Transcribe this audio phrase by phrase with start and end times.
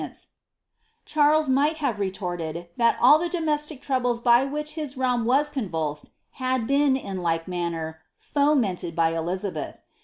[0.01, 0.25] ^
[0.61, 6.09] * Charles might have retorted, that all the domestic troubles by which his realm was convulsed,
[6.41, 9.79] had been, in like manner, fomented by Eliza beth.